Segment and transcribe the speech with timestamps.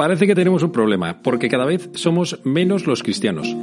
[0.00, 3.54] Parece que tenemos un problema, porque cada vez somos menos los cristianos.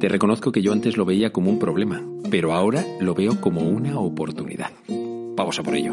[0.00, 3.60] Te reconozco que yo antes lo veía como un problema, pero ahora lo veo como
[3.60, 4.70] una oportunidad.
[4.88, 5.92] Vamos a por ello.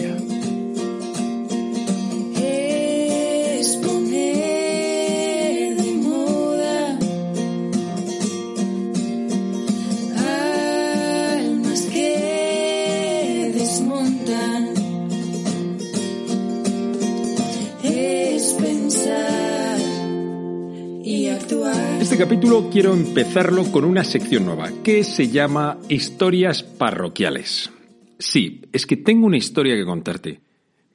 [21.03, 27.71] Este capítulo quiero empezarlo con una sección nueva que se llama Historias Parroquiales.
[28.19, 30.41] Sí, es que tengo una historia que contarte.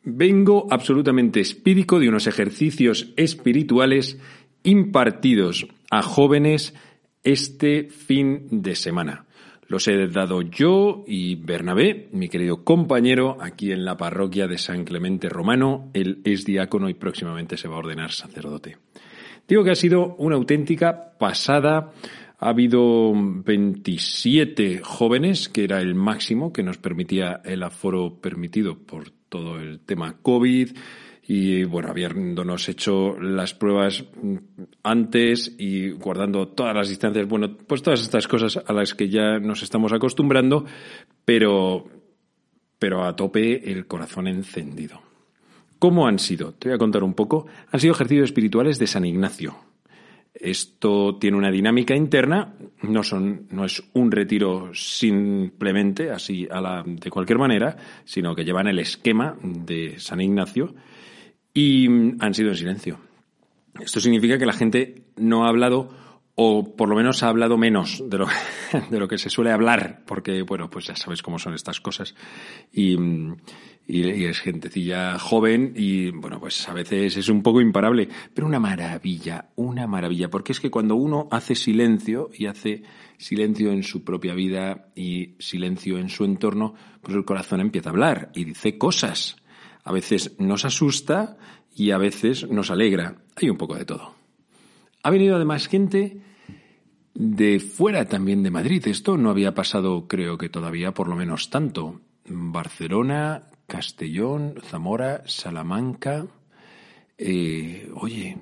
[0.04, 4.18] Vengo absolutamente espírico de unos ejercicios espirituales
[4.62, 6.72] impartidos a jóvenes
[7.24, 9.26] este fin de semana.
[9.66, 14.84] Los he dado yo y Bernabé, mi querido compañero, aquí en la parroquia de San
[14.84, 15.90] Clemente Romano.
[15.94, 18.76] Él es diácono y próximamente se va a ordenar sacerdote.
[19.48, 21.92] Digo que ha sido una auténtica pasada.
[22.38, 29.10] Ha habido 27 jóvenes, que era el máximo que nos permitía el aforo permitido por
[29.28, 30.76] todo el tema COVID.
[31.28, 34.04] Y bueno, habiéndonos hecho las pruebas
[34.82, 39.38] antes y guardando todas las distancias, bueno, pues todas estas cosas a las que ya
[39.38, 40.64] nos estamos acostumbrando,
[41.24, 41.88] pero,
[42.78, 45.05] pero a tope el corazón encendido.
[45.78, 46.52] ¿Cómo han sido?
[46.52, 47.46] Te voy a contar un poco.
[47.70, 49.56] Han sido ejercicios espirituales de San Ignacio.
[50.32, 56.84] Esto tiene una dinámica interna, no, son, no es un retiro simplemente así a la,
[56.86, 60.74] de cualquier manera, sino que llevan el esquema de San Ignacio
[61.54, 61.86] y
[62.22, 62.98] han sido en silencio.
[63.80, 65.88] Esto significa que la gente no ha hablado
[66.38, 68.26] o por lo menos ha hablado menos de lo,
[68.90, 72.14] de lo que se suele hablar, porque, bueno, pues ya sabes cómo son estas cosas.
[72.72, 72.94] Y,
[73.88, 78.46] y, y, es gentecilla joven y, bueno, pues a veces es un poco imparable, pero
[78.46, 82.82] una maravilla, una maravilla, porque es que cuando uno hace silencio y hace
[83.16, 87.92] silencio en su propia vida y silencio en su entorno, pues el corazón empieza a
[87.92, 89.36] hablar y dice cosas.
[89.84, 91.38] A veces nos asusta
[91.74, 93.22] y a veces nos alegra.
[93.36, 94.25] Hay un poco de todo.
[95.02, 96.20] Ha venido además gente
[97.14, 98.86] de fuera también de Madrid.
[98.86, 102.00] Esto no había pasado, creo que todavía, por lo menos tanto.
[102.28, 106.26] Barcelona, Castellón, Zamora, Salamanca.
[107.18, 108.38] Eh, oye,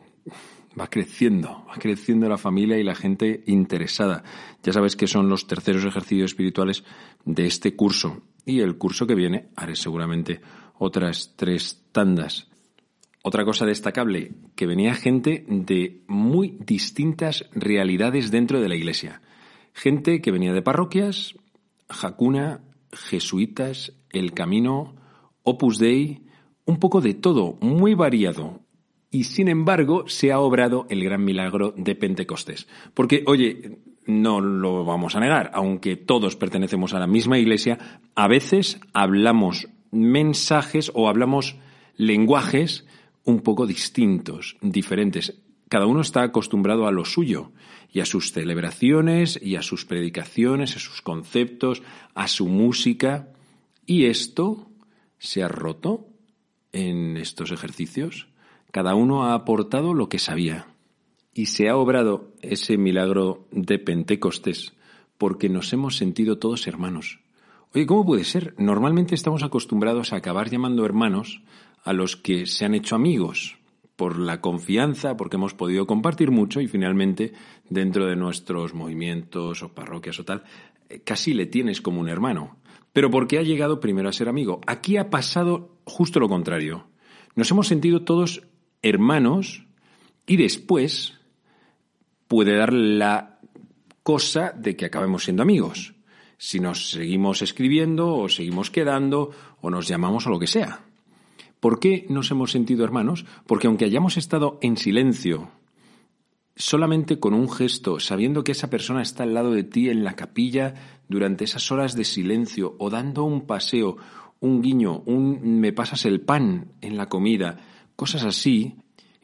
[0.78, 4.24] va creciendo, va creciendo la familia y la gente interesada.
[4.62, 6.84] Ya sabes que son los terceros ejercicios espirituales
[7.24, 8.22] de este curso.
[8.44, 10.40] Y el curso que viene haré seguramente
[10.78, 12.48] otras tres tandas.
[13.26, 19.22] Otra cosa destacable, que venía gente de muy distintas realidades dentro de la iglesia.
[19.72, 21.34] Gente que venía de parroquias,
[21.88, 22.60] Jacuna,
[22.92, 24.94] jesuitas, El Camino,
[25.42, 26.26] Opus Dei,
[26.66, 28.60] un poco de todo, muy variado.
[29.10, 32.68] Y sin embargo, se ha obrado el gran milagro de Pentecostés.
[32.92, 38.28] Porque, oye, no lo vamos a negar, aunque todos pertenecemos a la misma iglesia, a
[38.28, 41.56] veces hablamos mensajes o hablamos
[41.96, 42.84] lenguajes
[43.24, 45.40] un poco distintos, diferentes.
[45.68, 47.52] Cada uno está acostumbrado a lo suyo
[47.92, 51.82] y a sus celebraciones y a sus predicaciones, a sus conceptos,
[52.14, 53.28] a su música.
[53.86, 54.68] Y esto
[55.18, 56.06] se ha roto
[56.72, 58.28] en estos ejercicios.
[58.70, 60.66] Cada uno ha aportado lo que sabía.
[61.32, 64.72] Y se ha obrado ese milagro de Pentecostés
[65.18, 67.20] porque nos hemos sentido todos hermanos.
[67.74, 68.54] Oye, ¿cómo puede ser?
[68.58, 71.42] Normalmente estamos acostumbrados a acabar llamando hermanos
[71.84, 73.58] a los que se han hecho amigos
[73.96, 77.32] por la confianza, porque hemos podido compartir mucho y finalmente
[77.68, 80.42] dentro de nuestros movimientos o parroquias o tal,
[81.04, 82.56] casi le tienes como un hermano.
[82.92, 84.60] Pero porque ha llegado primero a ser amigo.
[84.66, 86.88] Aquí ha pasado justo lo contrario.
[87.36, 88.42] Nos hemos sentido todos
[88.82, 89.66] hermanos
[90.26, 91.14] y después
[92.28, 93.38] puede dar la
[94.02, 95.94] cosa de que acabemos siendo amigos.
[96.36, 100.84] Si nos seguimos escribiendo o seguimos quedando o nos llamamos o lo que sea.
[101.64, 103.24] ¿Por qué nos hemos sentido hermanos?
[103.46, 105.50] Porque aunque hayamos estado en silencio
[106.54, 110.14] solamente con un gesto, sabiendo que esa persona está al lado de ti en la
[110.14, 110.74] capilla
[111.08, 113.96] durante esas horas de silencio o dando un paseo,
[114.40, 117.56] un guiño, un me pasas el pan en la comida,
[117.96, 118.76] cosas así,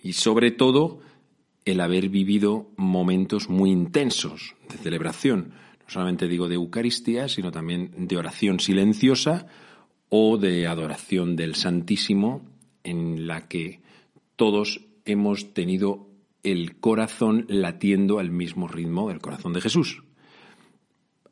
[0.03, 1.01] y sobre todo
[1.67, 5.51] el haber vivido momentos muy intensos de celebración,
[5.81, 9.47] no solamente digo de Eucaristía, sino también de oración silenciosa
[10.11, 12.43] o de adoración del Santísimo,
[12.85, 13.81] en la que
[14.37, 16.09] todos hemos tenido
[16.43, 20.03] el corazón latiendo al mismo ritmo del corazón de Jesús.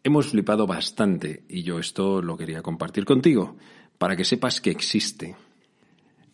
[0.05, 3.57] Hemos flipado bastante y yo esto lo quería compartir contigo
[3.99, 5.37] para que sepas que existe.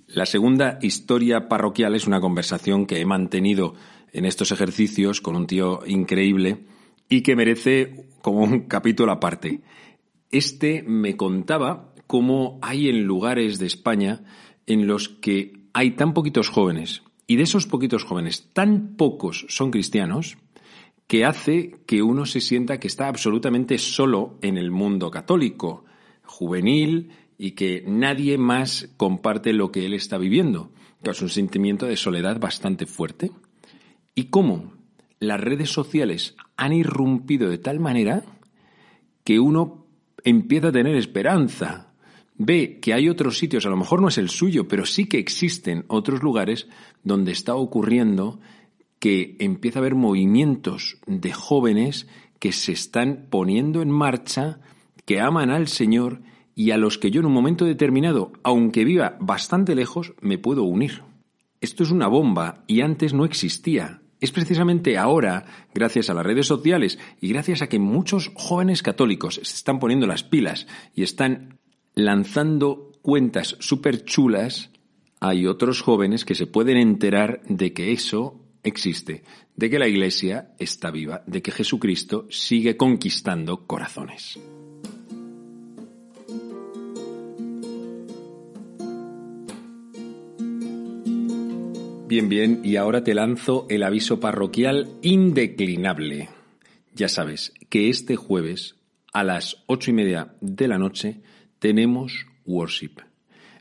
[0.07, 3.75] La segunda historia parroquial es una conversación que he mantenido
[4.13, 6.67] en estos ejercicios con un tío increíble
[7.09, 9.63] y que merece como un capítulo aparte.
[10.31, 14.23] Este me contaba cómo hay en lugares de España
[14.67, 19.73] en los que hay tan poquitos jóvenes y de esos poquitos jóvenes, tan pocos son
[19.73, 20.39] cristianos
[21.09, 25.87] que hace que uno se sienta que está absolutamente solo en el mundo católico,
[26.23, 30.71] juvenil, y que nadie más comparte lo que él está viviendo.
[31.03, 33.33] Es un sentimiento de soledad bastante fuerte.
[34.15, 34.73] ¿Y cómo
[35.19, 38.23] las redes sociales han irrumpido de tal manera
[39.25, 39.89] que uno
[40.23, 41.91] empieza a tener esperanza?
[42.37, 45.19] Ve que hay otros sitios, a lo mejor no es el suyo, pero sí que
[45.19, 46.69] existen otros lugares
[47.05, 48.41] donde está ocurriendo
[48.99, 52.09] que empieza a haber movimientos de jóvenes
[52.39, 54.61] que se están poniendo en marcha,
[55.05, 56.23] que aman al Señor
[56.55, 60.65] y a los que yo en un momento determinado, aunque viva bastante lejos, me puedo
[60.65, 61.03] unir.
[61.61, 64.01] Esto es una bomba y antes no existía.
[64.21, 65.45] Es precisamente ahora,
[65.75, 70.07] gracias a las redes sociales y gracias a que muchos jóvenes católicos se están poniendo
[70.07, 71.59] las pilas y están
[71.95, 74.71] lanzando cuentas súper chulas,
[75.21, 79.23] hay otros jóvenes que se pueden enterar de que eso existe,
[79.57, 84.39] de que la Iglesia está viva, de que Jesucristo sigue conquistando corazones.
[92.07, 96.29] Bien, bien, y ahora te lanzo el aviso parroquial indeclinable.
[96.95, 98.77] Ya sabes que este jueves
[99.13, 101.23] a las ocho y media de la noche
[101.65, 102.97] tenemos worship.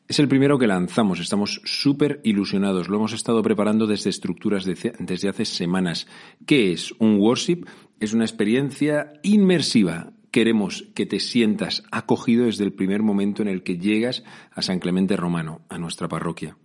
[0.09, 5.29] Es el primero que lanzamos, estamos súper ilusionados, lo hemos estado preparando desde estructuras desde
[5.29, 6.05] hace semanas.
[6.45, 7.65] ¿Qué es un worship?
[8.01, 10.11] Es una experiencia inmersiva.
[10.31, 14.79] Queremos que te sientas acogido desde el primer momento en el que llegas a San
[14.79, 16.57] Clemente Romano, a nuestra parroquia.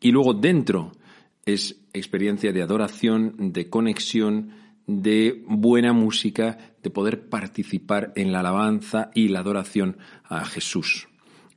[0.00, 0.92] Y luego dentro
[1.44, 4.52] es experiencia de adoración, de conexión,
[4.86, 11.08] de buena música, de poder participar en la alabanza y la adoración a Jesús.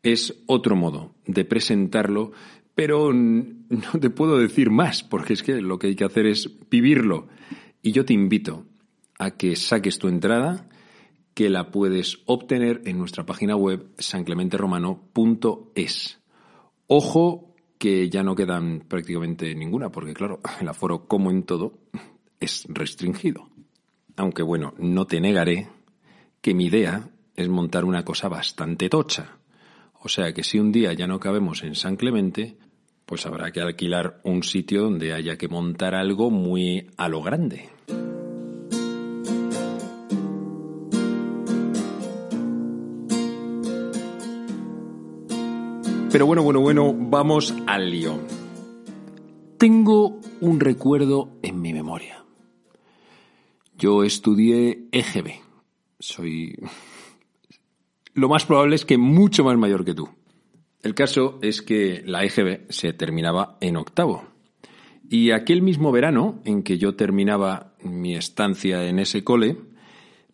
[0.02, 2.32] Es otro modo de presentarlo,
[2.76, 6.50] pero no te puedo decir más, porque es que lo que hay que hacer es
[6.70, 7.28] vivirlo.
[7.82, 8.66] Y yo te invito
[9.18, 10.70] a que saques tu entrada,
[11.34, 16.20] que la puedes obtener en nuestra página web sanclementeromano.es.
[16.88, 21.80] Ojo que ya no quedan prácticamente ninguna, porque claro, el aforo, como en todo,
[22.40, 23.50] es restringido.
[24.16, 25.70] Aunque bueno, no te negaré
[26.42, 29.38] que mi idea es montar una cosa bastante tocha.
[30.02, 32.58] O sea que si un día ya no cabemos en San Clemente,
[33.06, 37.70] pues habrá que alquilar un sitio donde haya que montar algo muy a lo grande.
[46.12, 48.20] Pero bueno, bueno, bueno, vamos al lío.
[49.60, 52.19] Tengo un recuerdo en mi memoria.
[53.80, 55.42] Yo estudié EGB.
[56.00, 56.56] Soy...
[58.14, 60.10] Lo más probable es que mucho más mayor que tú.
[60.84, 64.26] El caso es que la EGB se terminaba en octavo.
[65.10, 69.58] Y aquel mismo verano en que yo terminaba mi estancia en ese cole,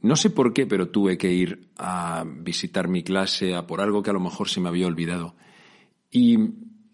[0.02, 4.04] no sé por qué, pero tuve que ir a visitar mi clase a por algo
[4.04, 5.36] que a lo mejor se me había olvidado
[6.16, 6.38] y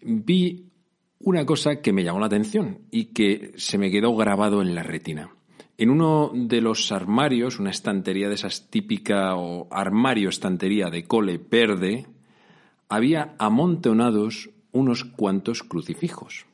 [0.02, 0.72] vi
[1.20, 4.82] una cosa que me llamó la atención y que se me quedó grabado en la
[4.82, 5.30] retina.
[5.82, 11.40] En uno de los armarios, una estantería de esas típica o armario estantería de cole
[11.50, 12.06] verde,
[12.88, 16.46] había amontonados unos cuantos crucifijos.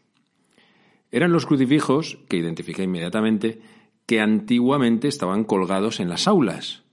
[1.13, 3.61] Eran los crucifijos, que identifiqué inmediatamente,
[4.07, 6.85] que antiguamente estaban colgados en las aulas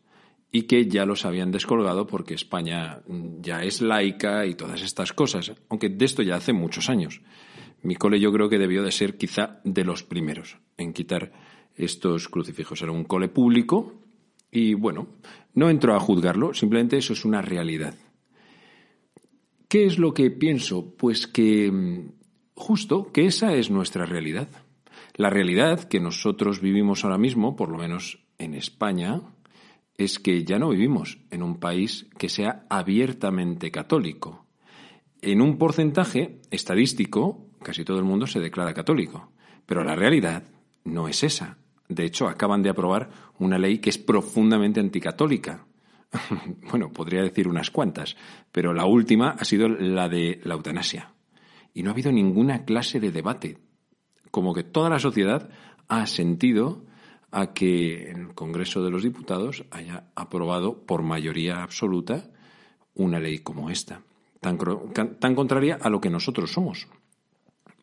[0.52, 3.00] y que ya los habían descolgado porque España
[3.40, 7.22] ya es laica y todas estas cosas, aunque de esto ya hace muchos años.
[7.82, 11.32] Mi cole yo creo que debió de ser quizá de los primeros en quitar
[11.76, 12.82] estos crucifijos.
[12.82, 13.94] Era un cole público
[14.52, 15.08] y bueno,
[15.54, 17.96] no entro a juzgarlo, simplemente eso es una realidad.
[19.68, 20.96] ¿Qué es lo que pienso?
[20.96, 22.06] Pues que
[22.54, 24.48] justo que esa es nuestra realidad.
[25.16, 29.22] La realidad que nosotros vivimos ahora mismo, por lo menos en España,
[29.98, 34.46] es que ya no vivimos en un país que sea abiertamente católico.
[35.22, 39.32] En un porcentaje estadístico, casi todo el mundo se declara católico,
[39.66, 40.44] pero la realidad
[40.84, 41.58] no es esa.
[41.88, 45.66] De hecho, acaban de aprobar una ley que es profundamente anticatólica.
[46.70, 48.16] bueno, podría decir unas cuantas,
[48.52, 51.14] pero la última ha sido la de la eutanasia.
[51.74, 53.58] Y no ha habido ninguna clase de debate.
[54.32, 55.50] Como que toda la sociedad
[55.88, 56.86] ha sentido
[57.32, 62.32] a que el Congreso de los Diputados haya aprobado por mayoría absoluta
[62.94, 64.04] una ley como esta,
[64.40, 64.58] tan,
[65.20, 66.88] tan contraria a lo que nosotros somos.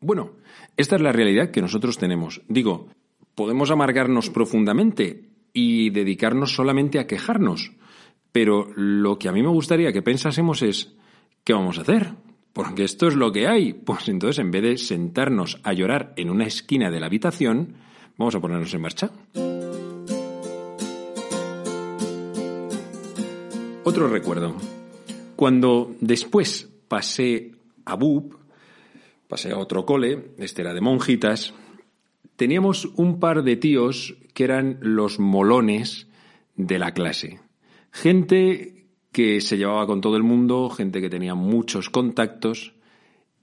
[0.01, 0.33] Bueno,
[0.77, 2.41] esta es la realidad que nosotros tenemos.
[2.49, 2.89] Digo,
[3.35, 7.73] podemos amargarnos profundamente y dedicarnos solamente a quejarnos,
[8.33, 10.95] pero lo que a mí me gustaría que pensásemos es,
[11.45, 12.15] ¿qué vamos a hacer?
[12.53, 13.73] Porque esto es lo que hay.
[13.73, 17.77] Pues entonces, en vez de sentarnos a llorar en una esquina de la habitación,
[18.17, 19.11] Vamos a ponernos en marcha.
[23.85, 24.55] Otro recuerdo.
[25.35, 27.53] Cuando después pasé
[27.85, 28.35] a BUP,
[29.27, 31.53] pasé a otro cole, este era de monjitas,
[32.43, 36.09] teníamos un par de tíos que eran los molones
[36.57, 37.39] de la clase.
[37.93, 42.75] Gente que se llevaba con todo el mundo, gente que tenía muchos contactos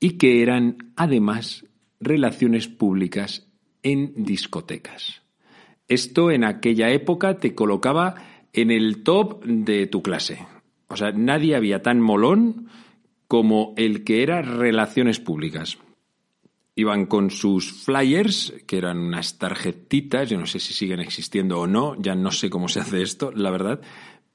[0.01, 1.65] y que eran además
[2.01, 3.47] relaciones públicas
[3.83, 5.21] en discotecas.
[5.87, 8.15] Esto en aquella época te colocaba
[8.51, 10.45] en el top de tu clase.
[10.89, 12.67] O sea, nadie había tan molón
[13.29, 15.77] como el que era relaciones públicas.
[16.79, 21.67] Iban con sus flyers, que eran unas tarjetitas, yo no sé si siguen existiendo o
[21.67, 23.81] no, ya no sé cómo se hace esto, la verdad,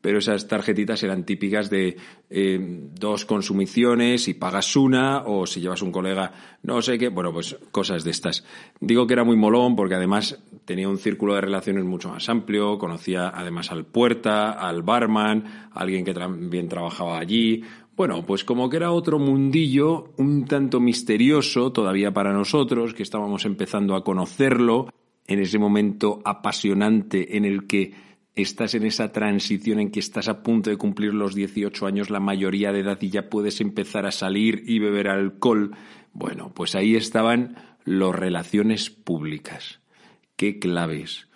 [0.04, 1.96] pero esas tarjetitas eran típicas de
[2.28, 2.58] eh,
[2.92, 7.56] dos consumiciones y pagas una, o si llevas un colega, no sé qué, bueno, pues
[7.70, 8.44] cosas de estas.
[8.78, 12.76] Digo que era muy molón porque además tenía un círculo de relaciones mucho más amplio,
[12.76, 17.64] conocía además al puerta, al barman, alguien que también trabajaba allí.
[17.96, 23.44] Bueno, pues como que era otro mundillo un tanto misterioso todavía para nosotros, que estábamos
[23.44, 24.88] empezando a conocerlo
[25.26, 27.92] en ese momento apasionante en el que
[28.34, 32.18] estás en esa transición en que estás a punto de cumplir los 18 años, la
[32.18, 35.70] mayoría de edad y ya puedes empezar a salir y beber alcohol.
[36.12, 39.80] Bueno, pues ahí estaban las relaciones públicas.
[40.34, 41.28] Qué claves.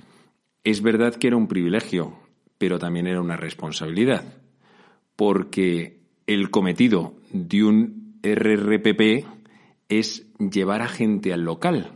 [0.65, 2.19] Es verdad que era un privilegio,
[2.59, 4.25] pero también era una responsabilidad,
[5.15, 5.98] porque
[6.29, 9.27] el cometido de un RRPP
[9.89, 11.93] es llevar a gente al local.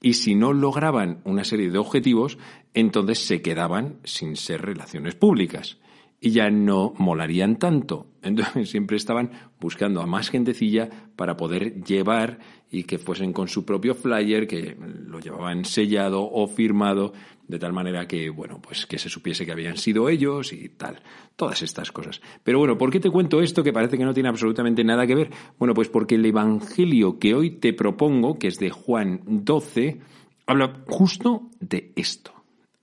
[0.00, 2.38] Y si no lograban una serie de objetivos,
[2.72, 5.78] entonces se quedaban sin ser relaciones públicas
[6.24, 8.06] y ya no molarían tanto.
[8.22, 12.38] Entonces siempre estaban buscando a más gentecilla para poder llevar
[12.70, 14.76] y que fuesen con su propio flyer, que
[15.06, 17.12] lo llevaban sellado o firmado,
[17.48, 21.02] de tal manera que, bueno, pues que se supiese que habían sido ellos y tal.
[21.34, 22.22] Todas estas cosas.
[22.44, 25.16] Pero bueno, ¿por qué te cuento esto que parece que no tiene absolutamente nada que
[25.16, 25.30] ver?
[25.58, 29.98] Bueno, pues porque el Evangelio que hoy te propongo, que es de Juan 12,
[30.46, 32.32] habla justo de esto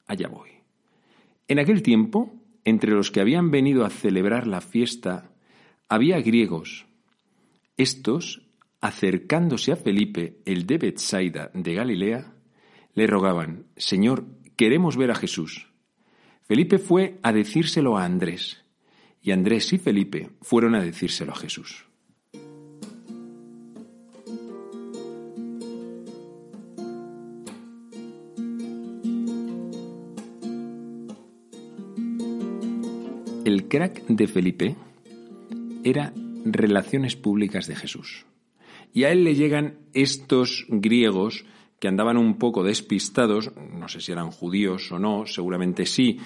[0.10, 0.50] allá voy.
[1.48, 2.34] En aquel tiempo,
[2.66, 5.32] entre los que habían venido a celebrar la fiesta,
[5.88, 6.86] había griegos.
[7.78, 8.48] Estos,
[8.82, 12.34] acercándose a Felipe, el de Bethsaida de Galilea,
[12.94, 14.26] le rogaban, Señor,
[14.56, 15.68] queremos ver a Jesús.
[16.44, 18.64] Felipe fue a decírselo a Andrés,
[19.22, 21.89] y Andrés y Felipe fueron a decírselo a Jesús.
[33.50, 34.76] El crack de Felipe
[35.84, 36.14] era
[36.46, 38.28] relaciones públicas de Jesús.
[38.94, 41.46] Y a él le llegan estos griegos
[41.80, 46.20] que andaban un poco despistados, no sé si eran judíos o no, seguramente sí,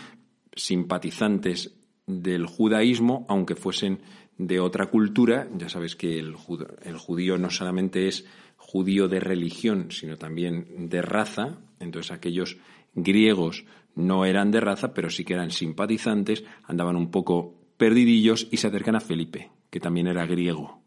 [0.53, 1.73] simpatizantes
[2.05, 4.01] del judaísmo, aunque fuesen
[4.37, 5.47] de otra cultura.
[5.57, 8.25] Ya sabes que el, judío no solamente es
[8.57, 11.57] judío de religión, sino también de raza.
[11.79, 12.57] Entonces aquellos
[12.93, 13.63] griegos
[13.95, 18.67] no eran de raza, pero sí que eran simpatizantes, andaban un poco perdidillos y se
[18.67, 20.81] acercan a Felipe, que también era griego.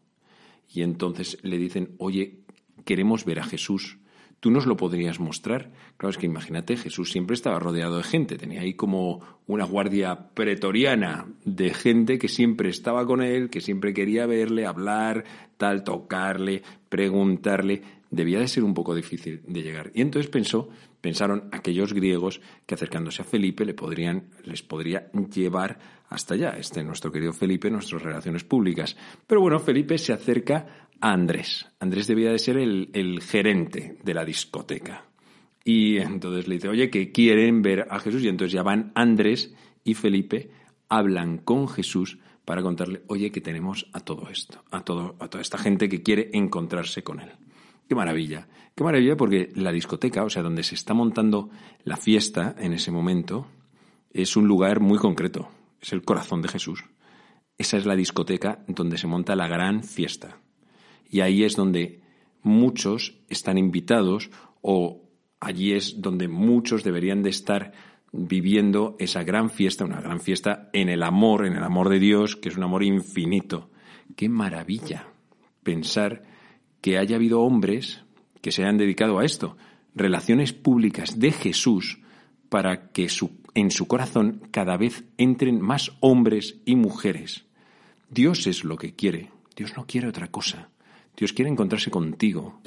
[0.73, 2.39] Y entonces le dicen, oye,
[2.85, 3.99] queremos ver a Jesús.
[4.39, 5.71] ¿Tú nos lo podrías mostrar?
[5.97, 10.29] Claro, es que imagínate, Jesús siempre estaba rodeado de gente, tenía ahí como una guardia
[10.35, 15.23] pretoriana de gente que siempre estaba con él, que siempre quería verle, hablar,
[15.57, 17.81] tal, tocarle, preguntarle.
[18.11, 19.91] Debía de ser un poco difícil de llegar.
[19.95, 20.69] Y entonces pensó
[21.01, 26.51] pensaron aquellos griegos que acercándose a Felipe le podrían, les podría llevar hasta allá.
[26.51, 28.95] Este nuestro querido Felipe, nuestras relaciones públicas.
[29.25, 31.67] Pero bueno, Felipe se acerca a Andrés.
[31.79, 35.05] Andrés debía de ser el, el gerente de la discoteca.
[35.63, 38.23] Y entonces le dice, oye, que quieren ver a Jesús.
[38.23, 40.49] Y entonces ya van Andrés y Felipe,
[40.89, 45.41] hablan con Jesús para contarle, oye, que tenemos a todo esto, a, todo, a toda
[45.41, 47.29] esta gente que quiere encontrarse con él.
[47.87, 51.49] Qué maravilla, qué maravilla porque la discoteca, o sea, donde se está montando
[51.83, 53.47] la fiesta en ese momento,
[54.11, 55.49] es un lugar muy concreto,
[55.81, 56.83] es el corazón de Jesús.
[57.57, 60.39] Esa es la discoteca donde se monta la gran fiesta.
[61.09, 62.01] Y ahí es donde
[62.43, 64.29] muchos están invitados
[64.61, 65.03] o
[65.39, 67.71] allí es donde muchos deberían de estar
[68.11, 72.35] viviendo esa gran fiesta, una gran fiesta en el amor, en el amor de Dios,
[72.35, 73.69] que es un amor infinito.
[74.15, 75.07] Qué maravilla
[75.63, 76.23] pensar
[76.87, 77.99] que haya habido hombres
[78.41, 79.57] que se hayan dedicado a esto,
[79.93, 81.99] relaciones públicas de Jesús,
[82.47, 83.09] para que
[83.55, 87.43] en su corazón cada vez entren más hombres y mujeres.
[88.09, 90.69] Dios es lo que quiere, Dios no quiere otra cosa.
[91.17, 92.61] Dios quiere encontrarse contigo.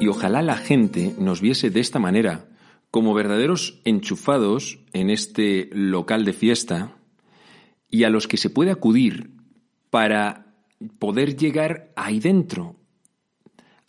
[0.00, 2.48] Y ojalá la gente nos viese de esta manera,
[2.90, 6.96] como verdaderos enchufados en este local de fiesta
[7.88, 9.35] y a los que se puede acudir
[9.96, 10.44] para
[10.98, 12.76] poder llegar ahí dentro.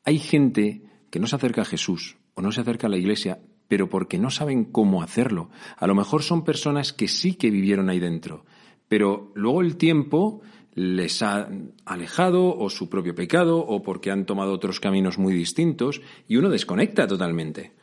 [0.05, 3.41] Hay gente que no se acerca a Jesús o no se acerca a la iglesia,
[3.67, 5.49] pero porque no saben cómo hacerlo.
[5.75, 8.45] A lo mejor son personas que sí que vivieron ahí dentro,
[8.87, 10.39] pero luego el tiempo
[10.75, 11.49] les ha
[11.83, 16.49] alejado o su propio pecado o porque han tomado otros caminos muy distintos y uno
[16.49, 17.73] desconecta totalmente.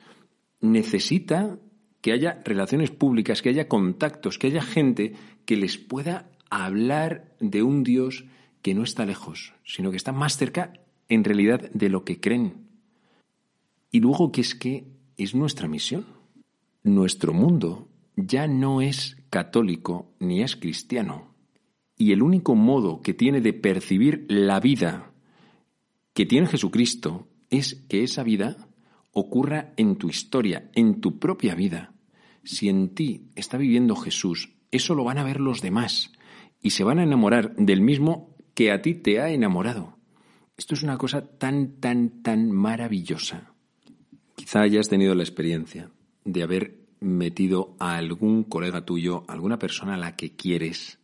[0.63, 1.59] Necesita
[2.01, 5.13] que haya relaciones públicas, que haya contactos, que haya gente
[5.45, 8.25] que les pueda hablar de un Dios
[8.63, 10.73] que no está lejos, sino que está más cerca
[11.09, 12.69] en realidad de lo que creen.
[13.91, 14.87] Y luego que es que
[15.17, 16.07] es nuestra misión.
[16.83, 21.35] Nuestro mundo ya no es católico ni es cristiano
[21.97, 25.13] y el único modo que tiene de percibir la vida
[26.13, 28.69] que tiene Jesucristo es que esa vida
[29.13, 31.93] ocurra en tu historia, en tu propia vida.
[32.43, 36.13] Si en ti está viviendo Jesús, eso lo van a ver los demás
[36.65, 39.99] y se van a enamorar del mismo que a ti te ha enamorado.
[40.57, 43.53] Esto es una cosa tan, tan, tan maravillosa.
[44.35, 45.91] Quizá hayas tenido la experiencia
[46.25, 50.99] de haber metido a algún colega tuyo, alguna persona a la que quieres,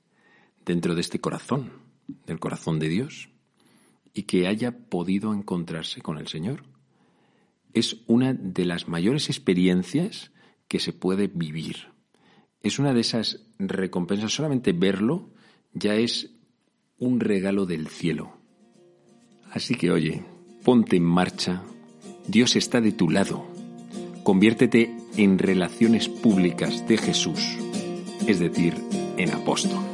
[0.65, 1.73] dentro de este corazón,
[2.25, 3.29] del corazón de Dios,
[4.15, 6.63] y que haya podido encontrarse con el Señor.
[7.75, 10.33] Es una de las mayores experiencias
[10.69, 11.89] que se puede vivir.
[12.63, 15.35] Es una de esas recompensas, solamente verlo
[15.73, 16.31] ya es
[16.99, 18.37] un regalo del cielo.
[19.51, 20.23] Así que oye,
[20.65, 21.63] ponte en marcha,
[22.29, 23.47] Dios está de tu lado,
[24.23, 27.57] conviértete en relaciones públicas de Jesús,
[28.27, 28.75] es decir,
[29.17, 29.90] en apóstol.